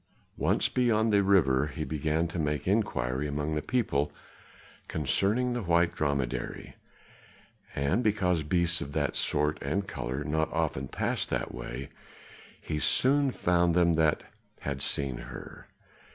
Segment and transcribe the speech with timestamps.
[0.39, 4.11] Once beyond the river he began to make inquiry among the people
[4.87, 6.75] concerning the white dromedary,
[7.75, 11.87] and because beasts of that sort and color not often passed that way
[12.59, 14.23] he soon found them that
[14.61, 15.67] had seen her.